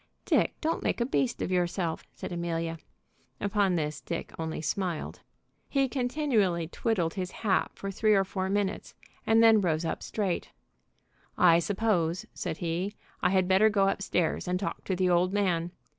[0.25, 2.79] "Dick, don't make a beast of yourself!" said Amelia.
[3.39, 5.19] Upon this Dick only smiled.
[5.69, 8.95] He continually twiddled his hat for three or four minutes,
[9.27, 10.49] and then rose up straight.
[11.37, 15.33] "I suppose," said he, "I had better go up stairs and talk to the old
[15.33, 15.69] man.